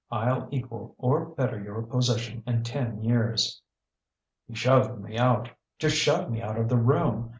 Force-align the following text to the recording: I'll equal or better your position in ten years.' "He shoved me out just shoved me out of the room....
I'll 0.09 0.47
equal 0.49 0.95
or 0.97 1.25
better 1.27 1.61
your 1.61 1.83
position 1.83 2.41
in 2.47 2.63
ten 2.63 3.03
years.' 3.03 3.61
"He 4.47 4.55
shoved 4.55 4.99
me 4.99 5.15
out 5.19 5.51
just 5.77 5.95
shoved 5.95 6.31
me 6.31 6.41
out 6.41 6.57
of 6.57 6.69
the 6.69 6.77
room.... 6.77 7.29